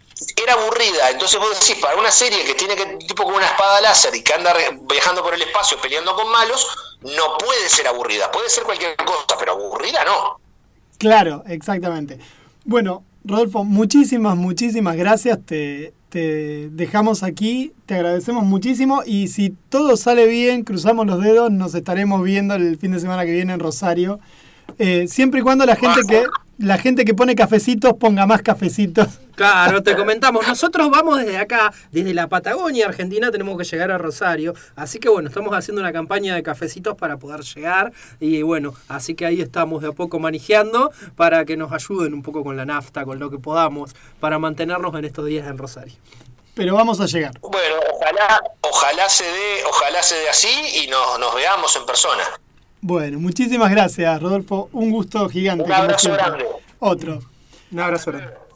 [0.41, 1.11] Era aburrida.
[1.11, 4.23] Entonces vos decís, para una serie que tiene que tipo con una espada láser y
[4.23, 4.53] que anda
[4.89, 6.67] viajando por el espacio peleando con malos,
[7.01, 8.31] no puede ser aburrida.
[8.31, 10.39] Puede ser cualquier cosa, pero aburrida no.
[10.97, 12.19] Claro, exactamente.
[12.65, 15.37] Bueno, Rodolfo, muchísimas, muchísimas gracias.
[15.45, 21.51] Te, te dejamos aquí, te agradecemos muchísimo y si todo sale bien, cruzamos los dedos,
[21.51, 24.19] nos estaremos viendo el fin de semana que viene en Rosario.
[24.79, 26.25] Eh, siempre y cuando la gente que
[26.57, 29.07] la gente que pone cafecitos ponga más cafecitos.
[29.35, 30.47] Claro, te comentamos.
[30.47, 34.55] Nosotros vamos desde acá, desde la Patagonia, Argentina, tenemos que llegar a Rosario.
[34.75, 37.91] Así que bueno, estamos haciendo una campaña de cafecitos para poder llegar.
[38.19, 42.23] Y bueno, así que ahí estamos de a poco manejando para que nos ayuden un
[42.23, 45.93] poco con la nafta, con lo que podamos, para mantenernos en estos días en Rosario.
[46.55, 47.33] Pero vamos a llegar.
[47.39, 52.23] Bueno, ojalá, ojalá se dé, ojalá se dé así y nos, nos veamos en persona.
[52.81, 54.69] Bueno, muchísimas gracias, Rodolfo.
[54.71, 55.63] Un gusto gigante.
[55.63, 56.45] Un abrazo grande.
[56.79, 57.19] Otro.
[57.71, 58.47] Un abrazo grande.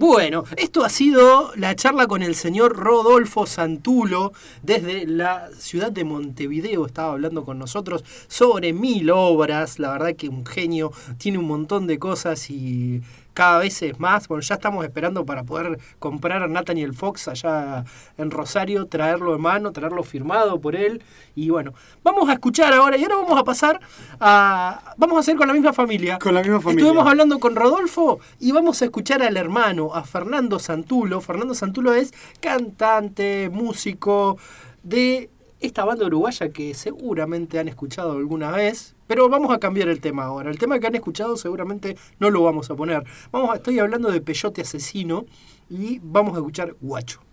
[0.00, 4.32] Bueno, esto ha sido la charla con el señor Rodolfo Santulo
[4.62, 6.86] desde la ciudad de Montevideo.
[6.86, 9.78] Estaba hablando con nosotros sobre mil obras.
[9.78, 13.02] La verdad que un genio tiene un montón de cosas y
[13.34, 14.28] cada vez es más.
[14.28, 17.84] Bueno, ya estamos esperando para poder comprar a Nathaniel Fox allá
[18.18, 21.02] en Rosario, traerlo en mano, traerlo firmado por él.
[21.34, 21.72] Y bueno,
[22.02, 23.80] vamos a escuchar ahora y ahora vamos a pasar
[24.20, 24.94] a...
[24.96, 26.18] Vamos a hacer con la misma familia.
[26.18, 26.84] Con la misma familia.
[26.84, 31.20] Estuvimos hablando con Rodolfo y vamos a escuchar al hermano, a Fernando Santulo.
[31.20, 34.38] Fernando Santulo es cantante, músico
[34.82, 35.30] de
[35.60, 40.24] esta banda uruguaya que seguramente han escuchado alguna vez, pero vamos a cambiar el tema
[40.24, 40.50] ahora.
[40.50, 43.04] El tema que han escuchado seguramente no lo vamos a poner.
[43.30, 45.26] Vamos, estoy hablando de Peyote Asesino
[45.68, 47.29] y vamos a escuchar Guacho.